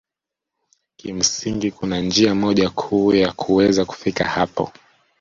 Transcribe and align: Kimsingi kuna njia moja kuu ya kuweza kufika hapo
Kimsingi 0.95 1.71
kuna 1.71 1.99
njia 2.01 2.35
moja 2.35 2.69
kuu 2.69 3.13
ya 3.15 3.31
kuweza 3.31 3.85
kufika 3.85 4.23
hapo 4.23 4.71